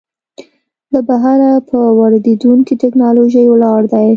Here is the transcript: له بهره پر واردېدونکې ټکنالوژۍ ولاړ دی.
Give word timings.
له 0.93 0.99
بهره 1.09 1.49
پر 1.67 1.77
واردېدونکې 1.99 2.73
ټکنالوژۍ 2.83 3.45
ولاړ 3.49 3.81
دی. 3.93 4.07